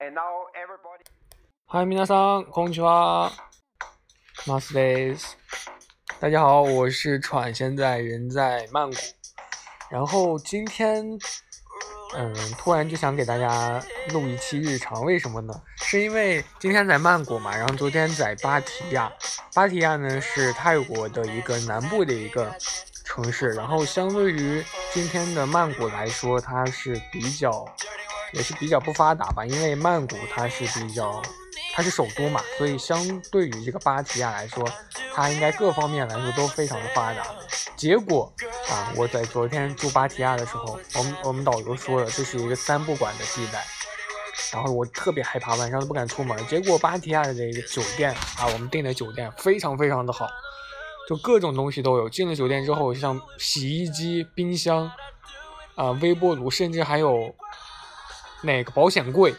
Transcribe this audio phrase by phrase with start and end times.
[0.00, 1.04] And now everybody.
[1.66, 3.32] 嗨，皆さん、こんにちは。
[4.46, 5.36] マスです。
[6.20, 8.96] 大家好，我是喘，现在人在曼谷。
[9.90, 11.18] 然后今天，
[12.14, 13.82] 嗯，突然就想给大家
[14.12, 15.54] 录一期日常，为什么呢？
[15.82, 19.12] 是因为今天在曼谷嘛，然后昨天在芭提雅。
[19.54, 22.54] 芭提雅呢是泰国的一个南部的一个
[23.04, 24.62] 城市，然后相对于
[24.92, 27.64] 今天的曼谷来说，它是比较。
[28.33, 31.21] 也是比较不发达吧，因为曼谷它是比较，
[31.73, 34.63] 它是首都嘛，所以相对于这个芭提雅来说，
[35.13, 37.23] 它应该各方面来说都非常的发达。
[37.75, 38.31] 结果
[38.69, 43.65] 啊，我在昨天住芭提雅的时候，我们我们导游说了，这是一个三不管的地带，
[44.53, 46.37] 然后我特别害怕，晚上都不敢出门。
[46.47, 50.27] 结果芭提雅的这个酒店啊，我们订的酒店非常非常的好，
[51.07, 52.07] 就各种东西都有。
[52.07, 54.91] 进了酒店之后，像洗衣机、冰箱
[55.75, 57.33] 啊、微波炉，甚至还有。
[58.41, 59.33] 哪个保险柜，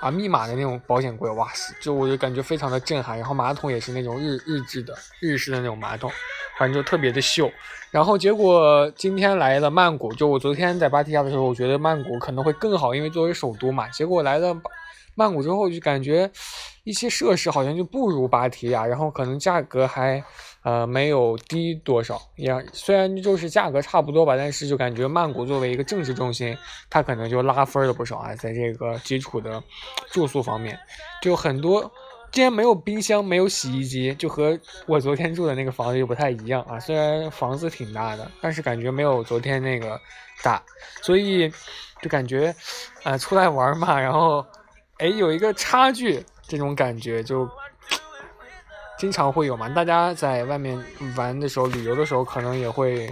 [0.00, 3.18] 啊，密码的那种保险柜，哇塞，就我就感觉非常的震撼。
[3.18, 6.10] 然后马桶也是那种日日制的日式的那种马桶，
[6.58, 7.50] 反正就特别的秀。
[7.90, 13.88] 然后结果今天来了曼谷，就我昨天在芭提雅的时候，我觉得曼谷可能会更好，因为作为首都嘛。
[13.88, 14.56] 结果来了
[15.14, 16.30] 曼谷之后，就感觉
[16.84, 20.22] 一些设施好像就不如芭提雅，然后可能价格还。
[20.62, 26.54] 呃，没有低多少，也虽然就是价格差不多吧，但是就感觉曼谷作为一个政治中心，
[26.90, 29.62] 它可能就拉分了不少啊，在这个基础的
[30.10, 30.78] 住宿方面，
[31.22, 31.90] 就很多，
[32.30, 36.78] 竟然没有冰箱，没有洗衣机，就和我昨天住的那个房子又不太一样啊。
[36.78, 39.98] 虽然房子挺大的，但是感觉没有昨天那个
[40.42, 40.62] 大，
[41.00, 41.50] 所以
[42.02, 42.54] 就感觉，
[43.04, 44.44] 呃，出来玩嘛，然后，
[44.98, 47.48] 哎，有一个差距，这种感觉就。
[48.98, 50.78] 经常会有嘛，大家在外面
[51.16, 53.10] 玩的时候、旅游的时候，可能也会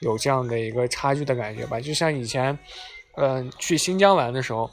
[0.00, 1.80] 有这样的一个差距的感觉吧。
[1.80, 2.58] 就像以前，
[3.14, 4.70] 嗯，去新疆玩的时候，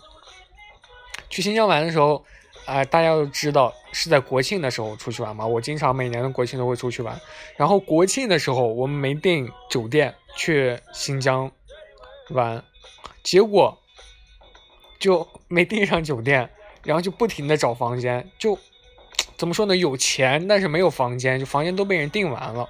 [1.30, 2.25] 去新疆玩的时候，
[2.65, 5.47] 啊，大家都知道是在国庆的时候出去玩嘛。
[5.47, 7.17] 我经常每年的国庆都会出去玩，
[7.55, 11.49] 然后国庆的时候我们没订酒店去新疆
[12.31, 12.61] 玩，
[13.23, 13.77] 结果
[14.99, 16.49] 就没订上酒店，
[16.84, 18.58] 然后就不停的找房间，就。
[19.40, 19.76] 怎么说呢？
[19.76, 22.70] 有钱，但是没有房间，就房间都被人订完了。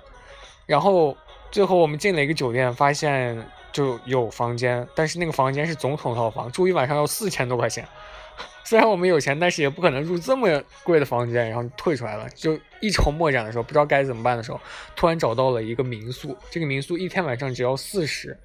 [0.67, 1.17] 然后
[1.49, 7.87] 最后我们进了一个酒店，发现就有房间，但是那个房间是总统套房，住一晚上要四千多块钱。
[8.63, 12.29] 虽然我们有钱，但是也不可能住这么贵的房间，然后退出来了。
[12.35, 14.59] 就一筹莫展的时候，不知道该怎么办的时候，
[14.95, 16.37] 突然找到了一个民宿。
[16.51, 18.37] 这个民宿一天晚上只要四十，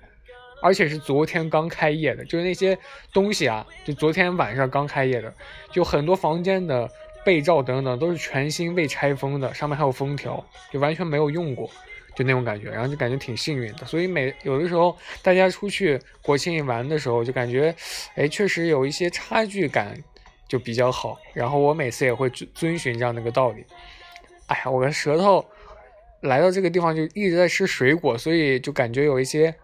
[0.65, 2.77] 而且是昨天刚开业的，就是那些
[3.13, 5.33] 东西啊，就昨天晚上刚开业的，
[5.71, 6.91] 就很多房间的。
[7.25, 11.71] 被罩等等都是全新未拆封的，上面还有封条，就完全没有用过，
[12.15, 13.87] 就那种感觉，然后就感觉挺幸运的。
[13.87, 17.75] 所以每有的时候大家出去国庆玩的时候，就感觉，
[18.15, 19.97] 哎，确实有一些差距感，
[20.47, 21.19] 就比较好。
[21.33, 23.65] 然后我每次也会遵遵循这样的一个道理。
[24.49, 25.43] 哎呀，我的舌头
[26.21, 29.55] 来到这个地方就一直在吃水果，所以就感觉有一些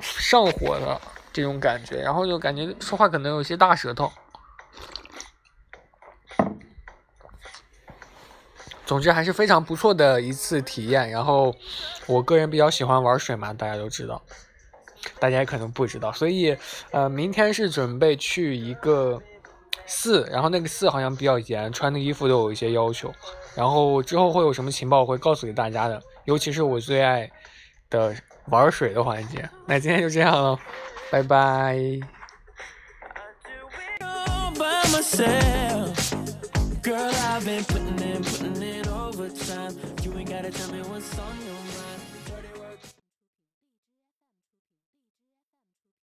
[0.00, 1.00] 上火的
[1.32, 4.10] 这种感觉，然后就感觉说话可能有些大舌头。
[8.84, 11.10] 总之还是非常不错的一次体验。
[11.10, 11.52] 然后，
[12.06, 14.22] 我个人比较喜欢玩水嘛，大家都知道，
[15.18, 16.12] 大家也可能不知道。
[16.12, 16.56] 所以，
[16.92, 19.20] 呃，明天是准备去一个
[19.86, 23.12] 寺，然后那个寺好像比较严，穿的衣服都有一些要求。
[23.56, 26.00] 然后之后会有什么情报，我会告诉给大家的。
[26.24, 27.28] 尤其是我最爱
[27.90, 28.14] 的
[28.48, 29.48] 玩水的环节。
[29.66, 30.58] 那今天就这样了，
[31.10, 31.76] 拜拜。
[36.82, 39.74] Girl, I've been putting in, putting in overtime.
[40.02, 41.95] You ain't gotta tell me what's on your mind.